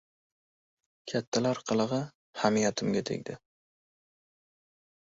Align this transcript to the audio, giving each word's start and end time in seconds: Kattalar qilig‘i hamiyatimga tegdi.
Kattalar 1.11 1.61
qilig‘i 1.73 2.01
hamiyatimga 2.45 3.05
tegdi. 3.13 3.41